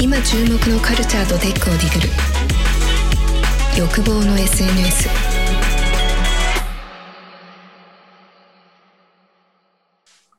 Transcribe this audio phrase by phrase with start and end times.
[0.00, 2.08] 今注目のカルチャーとテックをディグる
[3.76, 5.08] 欲望の SNS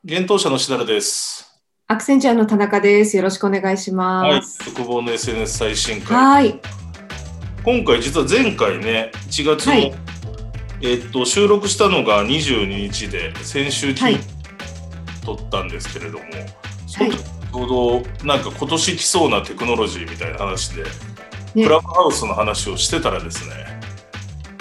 [0.05, 1.61] 現当社のしだらです。
[1.88, 3.17] アクセンチャーの田中です。
[3.17, 4.59] よろしくお願いしはいます。。
[4.66, 6.16] 欲望の SNS 最新回。
[6.16, 6.62] はい。
[7.66, 9.94] 今回実は前回ね、1月の、はい
[10.81, 14.20] えっと、収録したのが22日で、先週金、はい
[15.26, 16.23] 撮ったんですけれども、
[16.88, 20.89] その時ちょうどなんか今年来そうなテクノロジーみたいな話で、ね
[21.63, 23.81] クラブハウスの話をしてたらですね、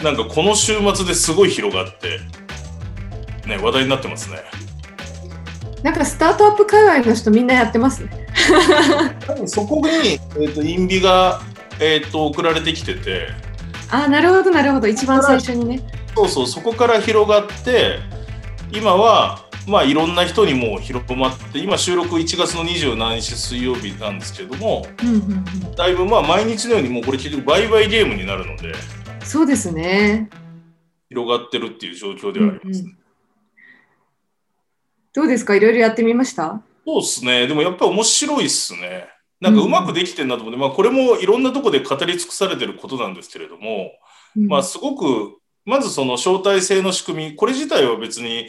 [0.03, 2.21] なんかこの週末ですごい広がって、
[3.47, 4.39] ね、話題になってますね。
[5.83, 8.27] なんかスタートアップ界隈の人みんなやってますね。
[9.27, 11.41] 多分そこに、えっとインビが、
[11.81, 13.29] えっと送られてきてて、
[13.91, 14.89] あー、なるほど、なるほど。
[14.89, 15.81] 一番最初にね。
[16.15, 18.01] そうそう、そこから広がって、
[18.73, 25.19] 今は、まあ、いろんな人にもう広まって、今収録1月の27日水曜日なんですけれども、うんうんう
[25.71, 25.75] ん。
[25.77, 28.73] だいぶまあ毎日のようにもうこれ結局売買ゲームになるので、
[29.23, 30.31] そうですね。
[31.11, 32.99] 広がってるっていう状況ではあります、ねうん
[35.15, 35.57] どうですか？
[35.57, 36.63] いろいろやってみました？
[36.87, 37.47] そうですね。
[37.47, 39.09] でもやっぱり面白いっすね。
[39.41, 43.91] なんかうまくできてるなと思って、まあこれもいろんなとこで語り尽くされてることなんですけれども、
[44.37, 48.49] まあ、すごく、まずその招待制の仕組み、これ自体は別に、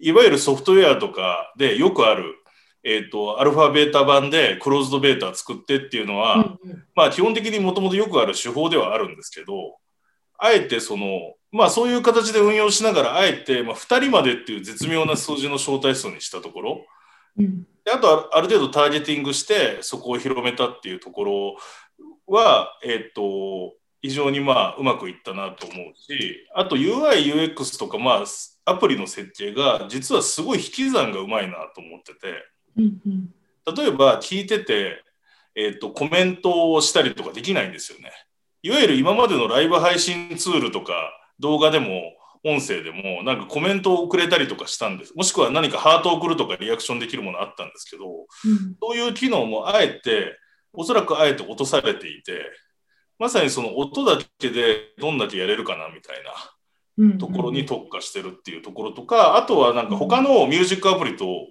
[0.00, 2.36] いわゆるソフトウェアとかでよくある、
[2.82, 6.84] えっ、と、アルファベータ版でクローズドベータ作ってっていうのは、うんうん。
[6.94, 9.76] まあ基本的にもともとよくある手法ではあるんですけど、
[10.38, 16.86] あえてその、まあそういう形で運用しながら、あえて、まあ2人までっていう絶妙な数字の招待数にしたところ、
[17.38, 17.66] うん。
[17.84, 21.56] であとあある程度ターゲティングしてそこを広めたっていうところ
[22.26, 28.24] は、えっと非常にまあうまくいったなと思うしあと UIUX とかまあ
[28.64, 32.44] アプリの設計が実はすごい引き算がうまいなと思ってて
[32.76, 33.34] うんうん
[33.76, 35.02] 例えば聞いてて、
[35.54, 38.10] えっとコメントをしたりとかできないんですよね。
[38.62, 40.92] いわゆる今までのライブ配信ツールとか
[41.38, 42.12] 動画でも
[42.44, 45.14] 音声でもなんかコメントをくれたりとかしたんです。
[45.14, 50.36] もしくは何かハートを送るとかリアクションできるものあったんですけど、うんそういう機能もあえて、
[50.72, 52.44] おそらくあえて落とされていて、
[53.20, 56.32] まさにその音だけでどんだけやれるかなみたいな
[56.98, 61.48] うんところに特化してるっていうところとか、あとはなんか他のミュージックアプリとも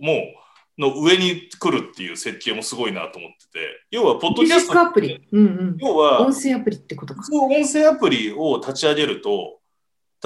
[0.80, 3.59] の上に来るっていう設計もすごいなと思ってて、
[3.91, 5.28] 要は、ポッドキャストアプリ。
[5.31, 5.78] うんうん。
[5.80, 9.59] 要は、音声アプリってことか音声アプリを立ち上げると、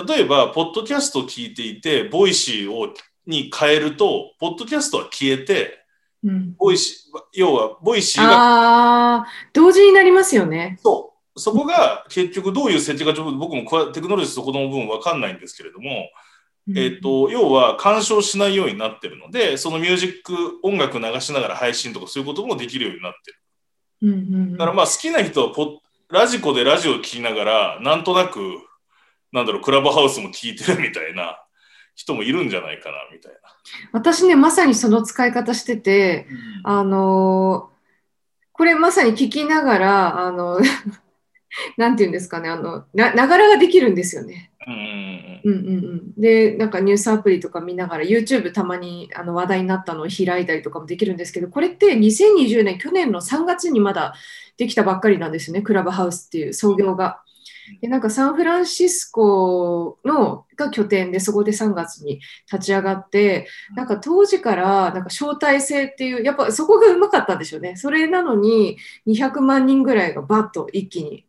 [0.08, 2.94] 例えば、ポッドキャストを聞いていて、ボイシーを
[3.26, 5.80] に変えると、ポッドキャストは消えて、
[6.24, 10.78] うん、ボイシー、要は、ボイシーがああ、同時になりますよね。
[10.84, 11.13] そう。
[11.36, 16.10] そこが結局どういう設定かちょっと僕もこテクノロジーそこの部分わかんないんですけれども、
[16.68, 23.38] うんえっ、と、要は干渉しないようになってるので、そのミュージック、音楽流しながら配信とかそういうこともできるようになってる。
[24.02, 25.78] うんうんうんだからまあ好きな人はポッ
[26.10, 28.40] ラジコでラジオを聞きながら、なんとなく、
[29.32, 31.44] なんだろう、クラブハウスも聞いてるみたいな
[31.96, 33.40] 人もいるんじゃないかな、みたいな。
[33.94, 36.28] 私ね、まさにその使い方してて、
[36.64, 37.74] あのー
[38.56, 40.60] これまさに聞きながら、あの、
[41.78, 44.52] なんていうんですかね、あの、な、ながらができるんですよね。
[44.66, 46.14] うんうんうんうんうんうん。
[46.18, 54.14] で、なんかニュースアプリとか見ながら、YouTube たまにあの話題になったのを開いたりとかもできるんですけど、これって2020年、去年の3月にまだ
[54.58, 57.22] できたばっかりなんですよね、クラブハウスっていう創業が。
[57.82, 62.20] でなんかサンフランシスコのが拠点で、そこで3月に
[62.52, 67.76] 立ち上がって、なんか当時からなんか招待制っていう、やっぱそこがうまかったんでしょうね。
[67.76, 68.78] それなのに
[69.08, 71.26] 200万人ぐらいがバッと一気に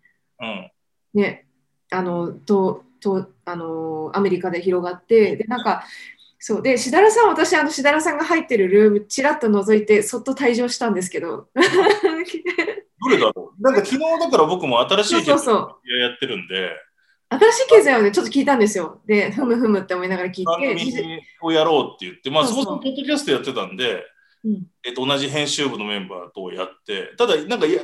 [1.15, 1.21] うん。
[1.21, 1.47] ね、
[1.91, 5.85] あの、と、と、あの、アメリカで広がって、で、なんか、
[6.39, 13.63] そう、で、しだらさん、私、あの、しだらさんが入ってるルーム、ちらっと覗いて、そっと退場したんですけど、どれだろう？
[13.63, 15.53] なんか昨日だから僕も新しいそうそうそ
[15.85, 15.99] う。
[16.01, 16.71] やってるんで、
[17.29, 19.01] 新しい経済をね、ちょっと聞いたんですよ。
[19.07, 24.05] で、ふむふむって思いながら聞番いて、組をやろうって言って、まあそもそもポッドキャストやってたんで、
[24.45, 24.67] うん。
[24.85, 27.81] えっと、同じ編集部のメンバーとやって、ただ、なんかや、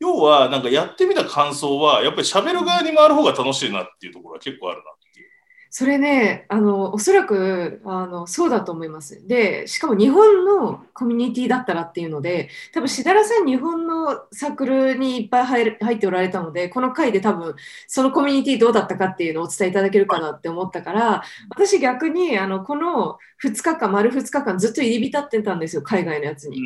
[0.00, 5.30] 要は、なんかやってみた感想は、やっぱり喋る側に回る方が楽しいなっていうところは結構あるなっていう。
[5.72, 9.26] それね、あの、おそらく、あの、そうだと思います。
[9.28, 17.54] で、しかも日本のコミュニティだったらっていうので、多分、しだらさん、日本のサークルにいっぱい入る入っておられたので、この回で多分、
[17.86, 26.64] そのコミュニティどうだったかっていうのをお伝えいただけるかなって思ったから、私逆に、あの、この2日間、丸2日間ずっと入り浸ってたんですよ、海外のやつに。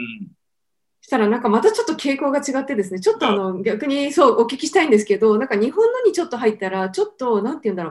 [1.04, 7.90] したらなんかまたちょっと傾向が違ってですね、ちょっとあの逆にそうお聞きしたいんですけど、なんか日本のにちょっと入ったら、ちょっとなんて言うんだろ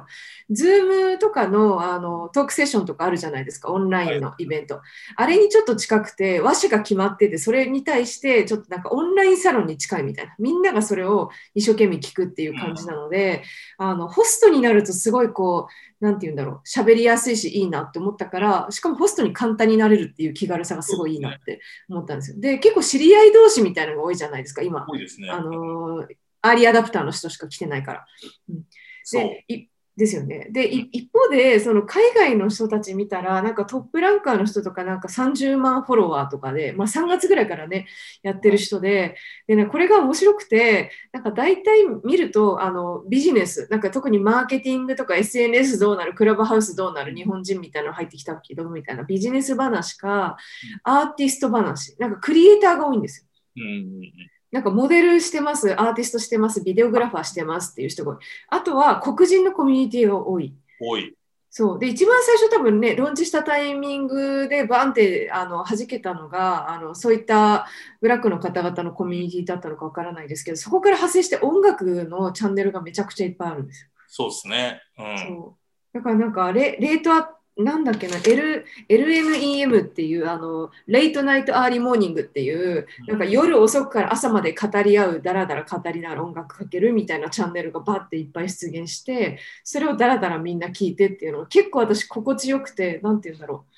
[0.49, 4.81] う、ズームとかのあのトークセッションとかあるじゃないですか、オンラインのイベント。
[5.15, 13.43] あれにちょっと近くて、和紙が決まってて、それに対してちょっとなんかオンラインサロンに近いみたいな、みんながそれを一生懸命聞くっていう感じなので、
[13.77, 22.39] あのホストになるとすごいこう、なんて言うんだろう、喋りやすいしいいなって思ったから、しかもホストに簡単になれるっていう気軽さがすごいいいなって思ったんですよ。
[22.41, 24.85] で、結構知り合い同士みたいなのが多いじゃないですか、今。
[24.87, 25.29] 多いですね。
[25.29, 26.05] あの
[26.41, 28.05] アーリーアダプターの人しか来てないから。
[28.49, 28.63] うん、
[29.11, 30.47] でいですよね。
[30.49, 37.85] で、一方で、その海外の人たち見たら、なんかトップランカーの人とか、なんか30万フォロワーとかで、まあ3月ぐらいからね、
[38.23, 50.37] やってる人で、でね、これが面白くて、なんか大体見ると、あの、ビジネス、なんか特にマーケティングとか SNS どうなる、クラブハウスどうなる、日本人みたいなの入ってきたけど、みたいなビジネス話か、
[50.83, 53.27] アーティスト話、なんかクリエイターが多いんですよ。
[53.55, 58.17] うんなんかモデルしてます、アーティストしてます、ビデオグラファーしてますっていう人が多い。
[58.49, 60.53] あとは黒人のコミュニティが多い。
[60.79, 61.17] 多い。
[61.49, 61.79] そう。
[61.79, 67.67] で、一番最初多分ね、ローンチしたタイミングでバンってあの弾けたのが、あのそういった
[67.99, 73.89] ブラックの方々のコミュニティだったのかわからないですけど、そこから派生して音楽のチャンネルがめちゃくちゃいっぱいあるんですよ。
[74.07, 74.81] そうですね。
[74.99, 75.97] うん、そう。
[75.97, 93.73] だからなんかレ、レートアなんだっけな、L、LNEM っていう、あの、 late night early morning っていう、なんか夜遅くから朝まで語り合う、だらだら語りながら音楽かけるみたいなチャンネルがバッていっぱい出現して、それをだらだらみんな聞いてっていうのが結構私心地よくて、なんて言うんだろう。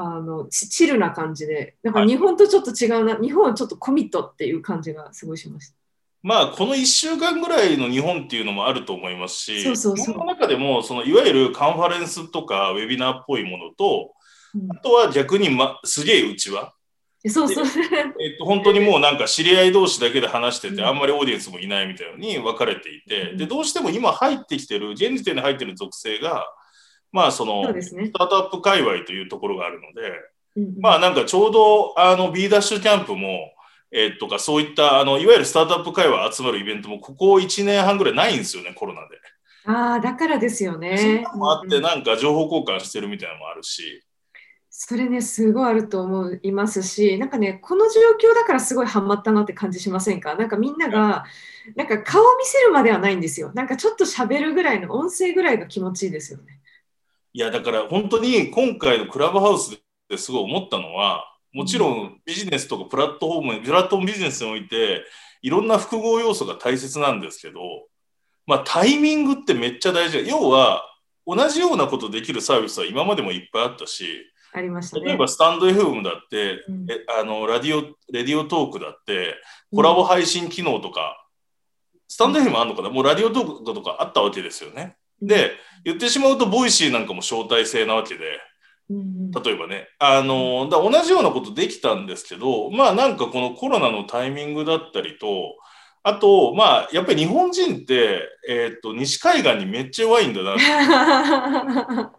[0.00, 5.77] あのチチルな感じで、だから日本とちょっと違うな、日本はちょっとコミットっていう感じがすごいしました。
[6.28, 14.12] まあ、この1週間ぐらいの日本っていうのもあると思いますし、そうそうその中でもそのいわゆるカンファレンスとかウェビナーっぽいものと、
[14.54, 14.70] うん。
[14.70, 16.74] あとは逆に、ま、すげえうちわ、
[17.26, 17.64] そうそう。
[18.20, 23.36] えっと、本当にもうなんか知り合い同士だけで話してて、うんあんまりオーディエンスもいないみたいに分かれていて、うん。
[23.38, 26.44] でどうしても今入ってきてる、現時点で入ってる属性が、
[27.10, 27.96] まあそのス。
[28.12, 30.12] タートアップ界隈というところがあるので、
[30.56, 30.80] うん。
[30.80, 33.50] まあなんかちょうどあの B ダッシュキャンプも、
[33.90, 39.18] えーとかそういったあのいわゆるスタートアップ界隈集まるイベントもここ1年半ぐらいないんですよね、コロナで。
[39.64, 41.32] ああ、だからですよねな。
[41.32, 44.02] のもあってうんなんか情報交換してるみたいなのもあるし、
[44.70, 50.34] それね、すごいあると思いますし、なんかね、この状況だからすごいハマったなって感じしませんか？
[50.36, 51.24] なんかみんなが、
[51.74, 53.50] なんか顔見せるまではないんですよ。
[53.54, 56.60] なんかちょっと喋るぐらいの音声ぐらいが気持ちいいですよね。
[57.32, 65.04] いやだから本当に今回のクラブハウスですごい思ったのは、もちろんビジネスとかプラットフォーム、プラットフォームビジネスにおいて、
[65.42, 67.60] いろんな複合要素が大切なんですけど、
[68.46, 70.82] まあ、タイミングってめっちゃ大事で、要は
[71.26, 75.04] 同じようなことできるサービスは今までもいっぱいあったし、ありましたね。
[75.04, 79.34] 例えばスタンド FM だって、うんえあのラディオレディオトークだって、
[79.74, 81.26] コラボ配信機能とか、
[82.08, 84.96] スタンド FM あるのかな、もうラディオトークとかあったわけですよね。
[85.20, 85.52] で、
[85.84, 88.40] 言ってしまうと、ボイシーなんかも招待制なわけで、
[88.90, 95.56] 例えばね、あのだ同じようなことできたんですけど、まあなんかこのコロナのタイミングだったりと、
[96.02, 102.12] あと、まあやっぱり日本人って、えっと西海岸にめっちゃ弱いんだな。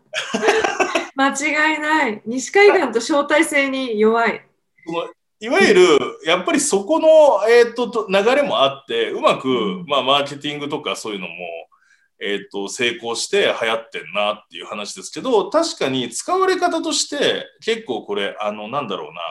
[1.15, 2.21] 間違いない。
[2.25, 4.45] 西海岸と招待制に弱い。
[5.41, 5.87] いわゆる
[6.25, 7.07] やっぱりそこの、
[7.49, 11.33] えっとと流れもあって、うまく、うんまあ、マーケティングとかそういうのも、
[12.21, 19.21] えっと成功して流行ってんなっていう話ですけど、確かに使われ方として結構これ、あのなんだろうな、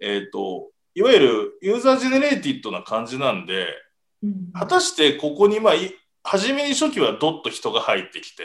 [0.00, 3.66] えっといわゆるユーザージェネレーティッドな感じなんで、
[4.22, 4.50] うん。
[4.52, 8.44] 果たしてここに、まあ、い初めに初期はどっと人が入ってきて、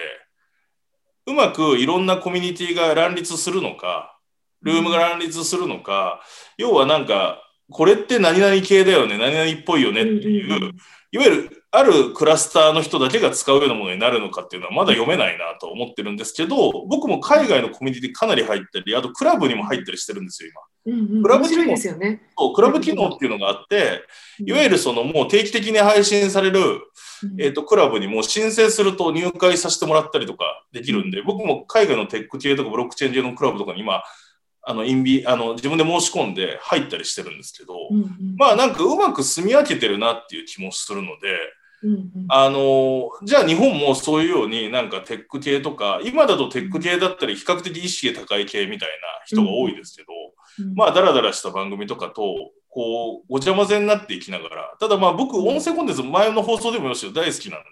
[1.28, 4.20] うまくいろんなコミュニティが乱立するのか、
[4.62, 6.22] ルームが乱立するのか、
[6.58, 10.74] 要はなんか、これって何々系だよね、何々っぽいよねっていう、
[11.12, 20.50] いわゆるあるクラスターの人だけが使うようなものになるのかっていうのはまだ読めないなと思ってるんですけど、僕も海外のコミュニティかなり入ったり、あとクラブにも入ったりしてるんですよ、
[20.86, 20.94] 今。
[20.94, 21.24] うんうん。
[21.24, 22.22] クラブ面白いですよね。
[22.38, 24.04] そうクラブ機能っていうのがあって、
[24.46, 26.82] いわゆるそのもう定期的に配信される
[27.38, 34.04] えー、とクラブにも申請すると入会させてもらったりとかできるんで、僕も海外のテック系とかブロックチェーン系のクラブとかに今、
[34.64, 38.36] あのインビあの自分で申し込んで入ったりしてるんですけど、うんうん。
[38.38, 41.38] まあなんかうまく住み分けてるなっていう気もするので、
[41.84, 42.10] うんうん。
[42.30, 48.96] あのじゃあ日本もそういうようになんかテック系とか、今だとテック系だったり比較的意識が高い系みたいな
[49.26, 50.10] 人が多いですけど、
[50.60, 57.68] うんまあ、だらだらした番組とかと、こう、ごちゃ混ぜになっていきながら、ただまあ僕、音声コンテンツ、前の放送でも言いましたけど、大好きなんで、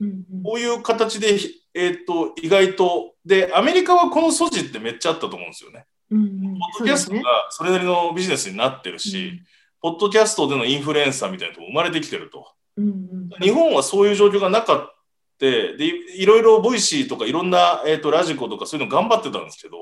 [0.00, 0.42] うんうん。
[0.42, 1.38] こういう形で、
[1.74, 5.86] えーっと、意外と、で、アメリカはこの素地ってめっちゃあったと思うんですよね。
[6.10, 6.58] うんうん。
[6.58, 9.42] ポッドキャストがそれなりのビジネスになってるし、
[9.80, 12.46] ポッドキャストでのインフルエンサーみたいなのが生まれてきてると。
[12.76, 14.92] うんうん日本はそういう状況がなかった。
[15.38, 19.76] でいいろいろボイシーとかいろんな、えー、とラジコとかそういうの頑張ってたんですけど、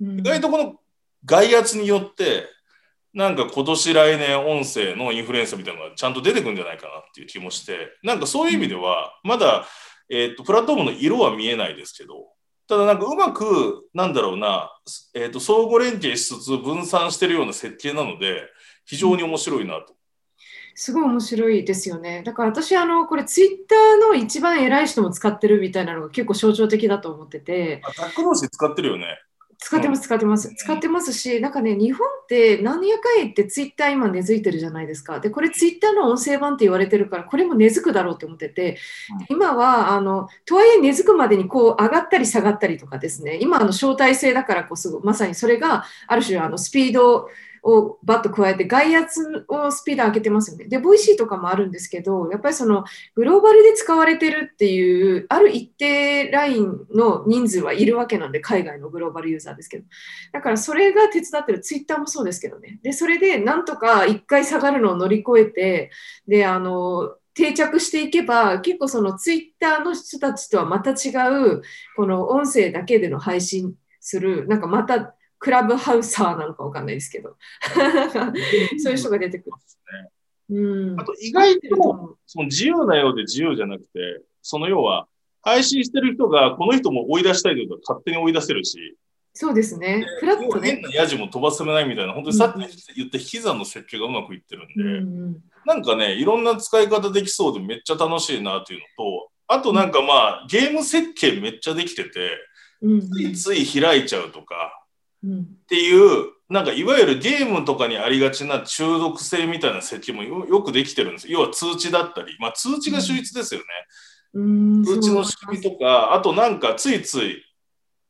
[0.00, 0.74] うん意外とこの
[1.24, 2.48] 外圧によって
[3.14, 9.64] なんか今年来年音声のインフルエンサーみたいなのがちゃんと出てくるんじゃないかなっていう気もしてなんかそういう意味ではまだ、
[10.08, 12.26] えー、とプラットフォームの色は見えないですけど
[12.66, 14.72] ただなんかうまくなんだろうな、
[15.14, 18.48] えー、と相互連携しつつ分散してるような設計なので
[18.84, 19.94] 非常に面白いなと。
[20.74, 22.22] すごい面白いですよね。
[22.24, 29.06] だから私、あの、これツイッターの一番偉い人も使ってるみたいなのが結構象徴的だと思ってて、あタック同士使ってるよね。
[29.64, 30.54] 使ってます、使ってます。
[30.54, 35.20] 使ってますし、なんかね、日本って何やかんってツイッター今根付いてるじゃないですか。
[35.20, 38.76] で、これツイッターの音声版って言われてるから、これも根付くだろうって思ってて、
[39.30, 47.28] 今は、あの、とはいえ根付くまでにこう上がったり下がったりとかですね、今、あの、招待制だからこそ、まさにそれがある種、あの、スピード
[47.64, 50.66] をバッと加えて、外圧をスピード上げてますよね。
[50.66, 59.84] で、ボイシーとかもあるんですけど、やっぱりその、グローバルで使われてるっていう、ある一定ラインの人数はいるわけなんで、海外のグローバルユーザーですけど。
[60.32, 62.78] だからそれが手伝ってる、ツイッターもそうですけどね。
[62.82, 65.90] で、それでなんとか一回下がるのを乗り越えて、
[66.28, 71.62] で、あの、定着していけば、結構そのツイッターの人たちとはまた違う、
[71.96, 77.36] この音声だけでの配信する、なんかまたクラブハウサーなのかわかんないですけど、
[78.82, 79.56] そういう人が出てくる。
[80.50, 81.00] うん。
[81.00, 85.06] あと意外とその自由なようで自由じゃなくて、その要は
[85.42, 88.96] 配信してる人がこの人も追い出したいというと勝手に追い出せるし、
[89.36, 90.06] そうですね。
[90.20, 90.74] フラットね。
[90.74, 95.36] 変なヤジも飛ばせないみたいな、本当にさっき言った引き算の設計がうまくいってるんうんで、うん
[95.66, 102.30] なんかね、いろんな使い方できそうでめっちゃ楽しいなっていうのと、あとなんかまあ、ゲーム設計めっちゃできてて、
[102.80, 104.83] うんついつい開いちゃうとかうん
[105.24, 111.40] っていう、なんかいわゆるゲームとかにありがちな中毒性みたいな設計もよよくできてるんですよ。
[111.40, 113.66] 要は通知だったり、まあ通知が秀逸ですよね。
[114.34, 117.42] うん通知の仕組みとか、あとなんかついつい、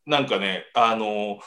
[0.07, 1.39] なんかね、あの、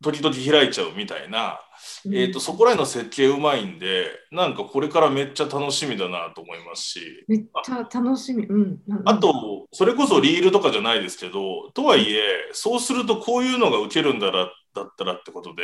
[0.00, 1.58] 時々開いちゃうみたいな、
[2.06, 8.46] えー、とそこら辺の設計うまいんで、なんかこれからめっちゃ楽しみだなと思いますし、めっちゃ楽しみ。
[8.46, 8.78] うん。
[9.04, 15.62] あと、それこそリールとかじゃないですけど、とはいえ、そうするとこういうのが受けるんだらだったらってことで、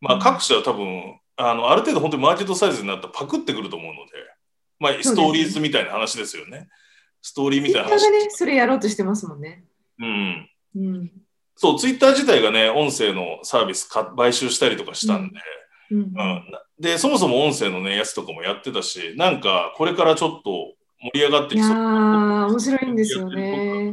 [0.00, 4.12] まあ、各社は多分あの、ある程度本当にマーケットサイズになったらパクってくると思うので、
[4.78, 6.68] まあ、ストーリーズみたいな話ですよね。
[7.22, 8.00] ストーリーみたいな話。
[8.00, 9.64] ツイッターがね、それやろうとしてますもんね。
[9.98, 10.50] うん。
[10.76, 11.12] うん。
[11.56, 15.40] そう、ツイッター自体がね、音声のサービスか買収したりとかしたんで、
[15.90, 16.44] うんうん、
[16.78, 21.70] で、そもそも音声のね、やつとかもやってたし、なんか、これからちょっと盛り上がってきそう。
[21.74, 23.92] ー、面白いんですよね。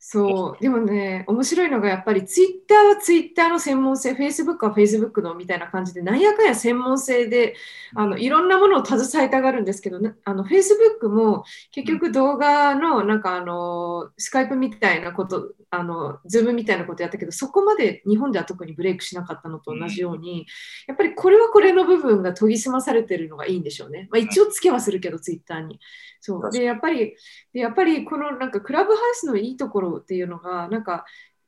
[0.00, 0.62] そう。
[0.62, 7.56] でもね、面白いのがやっぱりツイッターはツイッターの専門性、フェイスブックはフェイスブックのみたいな感じで、なんやかんや専門性で
[7.96, 20.46] あのいろんなものを携えたがるんですけど、ね、あのフェイスブックも結局動画のなんかあのスカイプみたいなこと、あのズームみたいなことやったけど、そこまで日本では特にブレイクしなかったのと同じように、
[20.86, 24.06] やっぱりこれはこれの部分が研ぎ澄まされてるのがいいんでしょうね。
[24.12, 25.80] まあ、一応つけはするけど、ツイッターに。
[26.20, 27.14] そうでやっぱり
[27.52, 31.04] でやっぱりこのなんかクラブハウスのいいところっていうのがなんか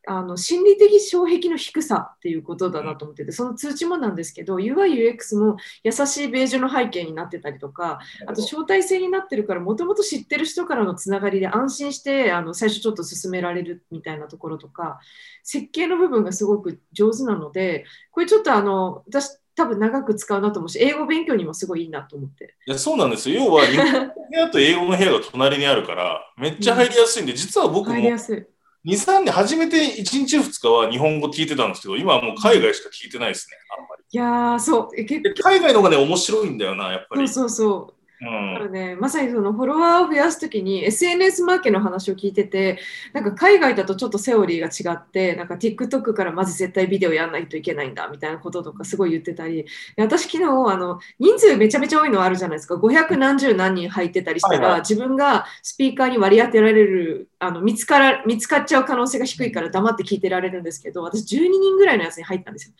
[0.06, 15.00] あの心理的障壁の低さっていうことだなと思ってて、その通知もなんですけど UIUX も優しいベージュの背景になってたりとかあと招待制になってるからもともと知ってる人からのつながりで安心してあの最初ちょっと進められるみたいなところとか
[15.42, 22.54] 設計の部分がすごく上手なのでこれちょっとあの私多分長く使うなと思うし英語勉強にもすごいいいなと思って。
[22.66, 23.44] いやそうなんですよ。
[23.44, 28.46] 要は、日本の部屋と英語の部屋が隣にあるから、めっちゃ入りやすいんで、実は僕も2、入りやすい。
[28.86, 34.04] 3年、初めて1日2日は日本語聞いてたんですけど、今はもう海外しか聞いてないですね、あんまり。
[34.12, 37.28] いやーそう海外の方がね、面白いんだよな、やっぱり。
[37.28, 37.99] そうそうそう。
[38.20, 38.72] うだからん。
[38.72, 42.78] ね、まさにそのフォロワーを増やすときに SNS マーケの話を聞いてて、
[43.12, 49.64] なんか海外だとちょっとセオリーが違って、なんか TikTok からまず絶対ビデオやんないといけないんだみたいなこととかすごい言ってたり、
[49.96, 54.80] で私昨日あの人数めちゃめちゃ多いのあるじゃないですか、500何十何人入ってたりしたら、はいはい。
[54.80, 62.74] 自分がスピーカーに割り当てられるあの見つから、見つかっちゃう可能性が低いから黙って聞いてられるんですけど、私12人ぐらいのやつに入ったんですよ。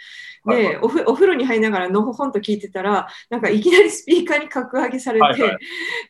[0.44, 5.58] はいはで、おふお風呂に入りながらのほほんと聞いてたら、なんかいきなりスピーカーに格上げされて、はいはい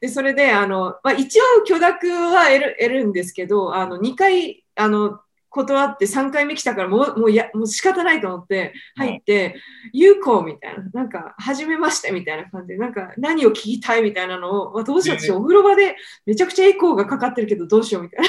[0.01, 5.21] でそれであの、まあ、一応許諾は得る得るんですけどあの2回あの
[5.53, 9.57] 断って3回目来たからもうもうやもう仕方ないと思って入って
[9.93, 10.85] 「有効」みたいな。
[10.95, 18.29] なんか「初めまして」みたいな感じでなんか何を聞きたいみたいなのを、まあどうしようね私お風呂場でめちゃくちゃエコーがかかってるけどどうしようみたいな。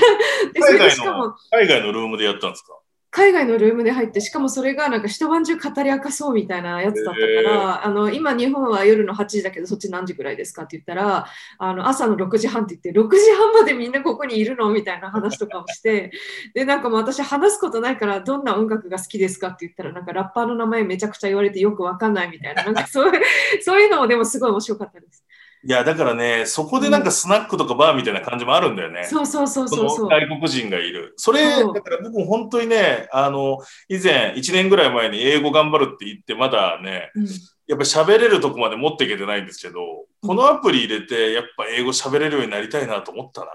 [0.51, 2.73] でそれでしかもの海外のルームでやったんですか？
[3.11, 11.27] 海外のルームで入って、しかもそれがなんか一晩中語り明かそうみたいなやつだったから、あの今日本は夜の8時だけどそっち何時ぐらいですかって言ったら、
[11.57, 16.11] あの朝の6時半って言って、6時半までみんなここにいるのみたいな話とかをして、
[16.55, 23.21] で、なんかもう私話すことないからどんな音楽が好きですかって言ったら、なんかラッパーの名前めちゃくちゃ言われてよくわかんないみたいな、なんかそういう
[23.61, 25.25] そういうのもでもすごい面白かったです。
[25.63, 29.03] いや、だからね、そこでなんかスナックとかバーみたいな感じもあるんだよね。
[29.03, 31.13] そうそうそうそうそ外国人がいる。
[31.17, 37.27] それ、だから僕も本当にね、あの、以前、1年ぐらい前に英語頑張るって言って、まだね、うん
[37.67, 39.79] やっぱ喋れるとこまで持っていけてないんですけど、
[40.21, 43.47] このアプリ入れて、やっぱ英語喋れるようになりたいなと思ったな。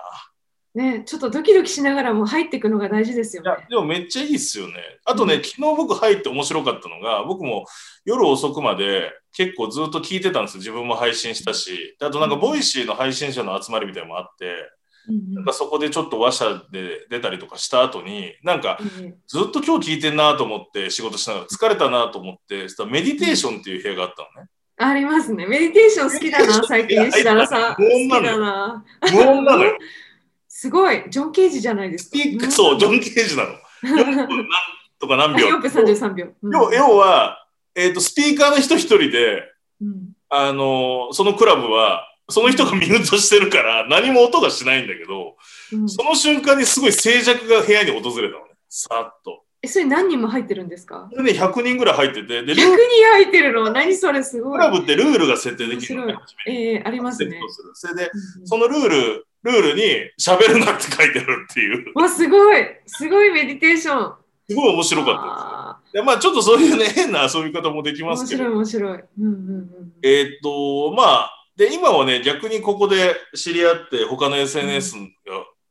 [0.76, 4.74] ね、ちょっとドキドキしながらも入っていくのが大事ですよねでもめっちゃいいっすよね。
[5.06, 7.64] あとね、うん昨日僕入って面白かったのが、僕も
[8.04, 10.58] 夜遅くまで結構ずっと聞いてたんですよ。
[10.58, 11.96] 自分も配信したし。
[11.98, 14.52] であとなんか、ボイシーの配信者の集まりみたいなのもあって、
[15.08, 24.50] うんなんかそこでちょっと話者で出たりとかした後に、なんかうんずっと今日聞いてんなと思って仕事しながら疲れたなと思って、そしたらメディテーションっていう部屋があったのね。
[24.78, 25.46] ありますね。
[25.46, 27.74] メディテーション好きだな、最近、設楽さん。
[27.76, 28.84] 好無音なの。
[29.10, 29.78] 無音なのよ。
[30.66, 31.92] すごい、ジョン・ケージじゃない。
[31.92, 32.50] ですか。
[32.50, 33.50] そう、ジョン・ケージなの。
[33.84, 34.48] 4分何
[34.98, 35.48] とか何秒。
[35.48, 36.26] 4分33秒。
[36.42, 37.46] うん要要は、
[37.76, 39.42] えっ、と、スピーカーの人一人で、
[39.80, 44.82] うんあのそのクラブは、その人がミュートしてるから、何も音がしない。
[44.82, 45.36] んだけど、
[45.86, 46.92] その瞬間にすごい。
[46.92, 48.54] 静寂が部屋に訪れたのね。
[48.68, 49.44] さっと。
[49.62, 51.96] え、それ何人も入ってるんですかそれね、100人ぐらい。
[51.96, 54.52] 入ってて、で、?100 人入ってるの何それすごい。
[54.52, 56.16] クラブってルールが設定できるのね。
[56.46, 57.40] 面ええありますね
[57.74, 58.10] それで、
[58.44, 59.82] そのルール、ルールに
[60.20, 62.66] 喋るなって書いてあるっていう、わ、すごい。
[62.86, 64.14] すごいメディテーション。
[64.48, 65.92] すごい面白かったあです。
[65.94, 69.04] でまあ、ちょっとそういうね、変な遊び方もできーますけど面白い、、面白い。
[69.20, 69.92] うんうんうん。
[70.02, 75.02] えーっと、まあ、で、今はね、逆にここで知り合って、他の SNS が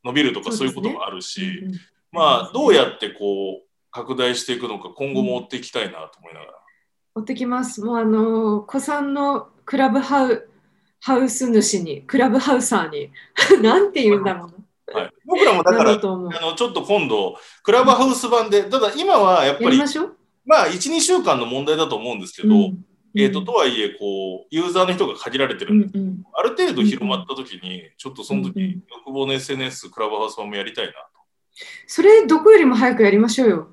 [0.04, 1.80] 伸びるとか、うんそういうこともあるし、うんうん
[2.12, 6.52] まあ、どうやってこう、拡大していくのか、今後も追っていきたいなと思いながら。
[7.14, 7.82] 追ってきます。
[7.82, 10.48] もうあのー、子さんのクラブハウ
[11.00, 13.10] ハウス主に、クラブハウサーに、
[13.62, 15.78] なんて言うんだろうはい、僕らもだな。
[15.78, 15.92] から。
[15.92, 19.78] あのちょっと今度、クラブハウス版で、ただ今はやっぱり
[20.44, 22.84] ま、あ、1、2週間の問題だと思うんですけど、うん
[23.16, 30.98] えー、ととはいえこう、ユーザーの人が限られてるで、うんんうんある程度広まった時に、ちょっとその時、うんうん欲望の SNS、クラブハウス版もやりたいなと。
[31.86, 33.68] それ、どこよりも早くやりましょうよ。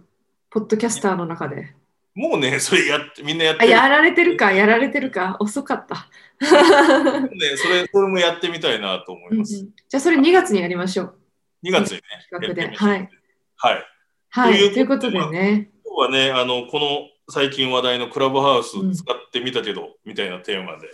[0.49, 1.73] ポッドキャスターの中で。
[2.15, 3.71] もうね、それやって、みんなやってあ、る。
[3.71, 5.37] やられてるか、やられてるか。
[5.39, 6.09] 遅かった。
[6.41, 9.55] ね、それ、それもやってみたいなと思います。
[9.55, 11.15] うんうんじゃあ、それ2月にやりましょう。
[11.63, 12.01] 2月にね。
[12.29, 12.75] 企画で。
[12.75, 13.09] はい。
[13.55, 13.85] はい。
[14.29, 14.53] はい。
[14.73, 15.71] といううことででね。
[15.85, 16.87] 今日はね、あの、この
[17.29, 20.87] 最近話題のクラブハウス使ってみたけど、みたいなテーマで、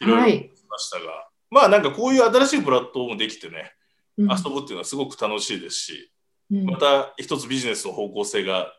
[0.00, 3.72] いろいろしましたが、まあなんかこういう新しいプラットフォームできてね、
[4.18, 6.12] うん遊ぶっていうのはすごく楽しいですし、
[6.50, 8.74] うんまた一つビジネスの方向性が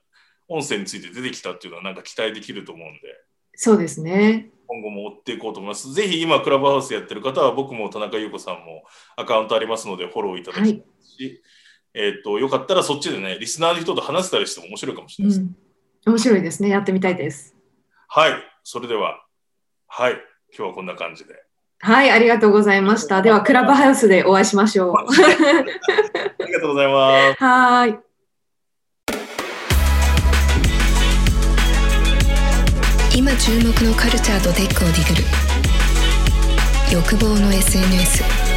[0.48, 3.00] 音声について出てきたっていうのはなんか期待できると思うんで、
[3.56, 4.50] そうですね。
[4.68, 5.94] 今後も追っていこうと思います。
[5.94, 8.84] ぜひ今クラブハウスやってる方は僕も田中優子さんも
[9.16, 11.42] アカウントありますのでフォローいただきたいですし、
[11.94, 15.48] えっ、と、よかったらそっちでね、リスナーの人と話せたりしても面白いかもしれないです。
[16.08, 16.14] うん。
[16.14, 16.70] 面白いですね。
[16.70, 17.56] やってみたいです。
[18.08, 19.24] はい、それでは、
[19.88, 20.14] はい、
[20.58, 21.36] 今日はこんな感じで。
[21.80, 23.22] はい、ありがとうございました。
[23.22, 24.94] では、クラブハウスでお会いしましょう。
[24.98, 27.38] ありがとうございます。
[27.44, 28.13] はーい。
[33.16, 35.24] 今注目のカルチャーとテックをディグる。
[36.92, 38.53] 欲望の SNS